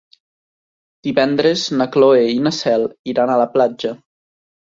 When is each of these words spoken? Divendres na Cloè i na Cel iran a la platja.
Divendres 1.07 1.65
na 1.81 1.87
Cloè 1.95 2.23
i 2.35 2.39
na 2.47 2.53
Cel 2.61 2.87
iran 3.13 3.35
a 3.35 3.39
la 3.43 3.49
platja. 3.59 3.93